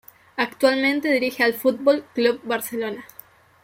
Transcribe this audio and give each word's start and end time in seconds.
Actualmente 0.35 1.11
dirige 1.11 1.43
al 1.43 1.53
Fútbol 1.53 2.03
Club 2.15 2.39
Barcelona. 2.43 3.05